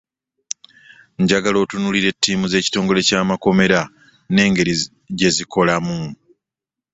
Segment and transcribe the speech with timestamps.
[1.21, 3.79] Njagala otunuulire ttiimu z'ekitongole ky'amakomera
[4.33, 4.73] n'engeri
[5.17, 5.97] gye zikolamu.